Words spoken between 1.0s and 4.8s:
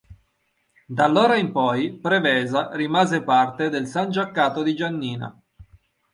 allora in poi Prevesa rimase parte del sangiaccato di